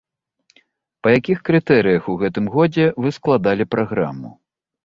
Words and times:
Па 1.07 1.11
якіх 1.19 1.43
крытэрыях 1.51 2.09
у 2.13 2.17
гэтым 2.23 2.45
годзе 2.57 2.89
вы 3.05 3.15
складалі 3.19 3.69
праграму? 3.75 4.29